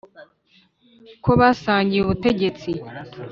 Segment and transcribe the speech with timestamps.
[1.23, 2.69] ko basangiye ubutegetsi.